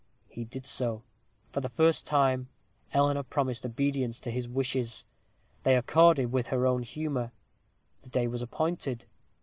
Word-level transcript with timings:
He 0.27 0.45
did 0.45 0.65
so. 0.65 1.03
For 1.51 1.61
the 1.61 1.69
first 1.69 2.07
time, 2.07 2.47
Eleanor 2.91 3.21
promised 3.21 3.67
obedience 3.67 4.19
to 4.21 4.31
his 4.31 4.47
wishes. 4.49 5.05
They 5.61 5.77
accorded 5.77 6.31
with 6.31 6.47
her 6.47 6.65
own 6.65 6.81
humor. 6.81 7.31
The 8.01 8.09
day 8.09 8.25
was 8.25 8.41
appointed. 8.41 9.05